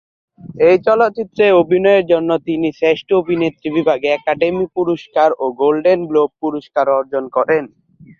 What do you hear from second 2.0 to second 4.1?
জন্য তিনি শ্রেষ্ঠ অভিনেত্রী বিভাগে